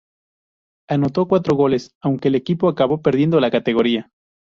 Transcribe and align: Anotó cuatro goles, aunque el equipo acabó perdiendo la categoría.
Anotó 0.89 1.27
cuatro 1.27 1.55
goles, 1.55 1.91
aunque 2.01 2.29
el 2.29 2.33
equipo 2.33 2.67
acabó 2.69 3.03
perdiendo 3.03 3.39
la 3.39 3.51
categoría. 3.51 4.09